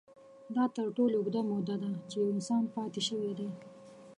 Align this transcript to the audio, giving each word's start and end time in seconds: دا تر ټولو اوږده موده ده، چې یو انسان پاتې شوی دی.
دا 0.55 0.63
تر 0.75 0.87
ټولو 0.97 1.15
اوږده 1.17 1.41
موده 1.49 1.75
ده، 1.81 1.91
چې 2.09 2.15
یو 2.21 2.31
انسان 2.35 2.63
پاتې 2.75 3.01
شوی 3.07 3.31
دی. 3.39 3.49